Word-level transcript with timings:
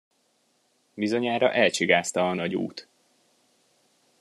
Bizonyára 0.93 1.51
elcsigázta 1.53 2.29
a 2.29 2.33
nagy 2.33 2.55
út. 2.55 2.87